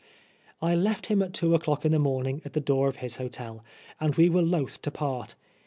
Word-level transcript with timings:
'* 0.35 0.61
I 0.63 0.73
left 0.73 1.05
him 1.05 1.21
at 1.21 1.31
two 1.31 1.53
o'clock 1.53 1.85
in 1.85 1.91
the 1.91 1.99
morning 1.99 2.41
at 2.43 2.53
the 2.53 2.59
door 2.59 2.87
of 2.87 2.95
his 2.95 3.17
hotel, 3.17 3.63
and 3.99 4.15
we 4.15 4.31
were 4.31 4.41
loth 4.41 4.81
to 4.81 4.89
part. 4.89 5.35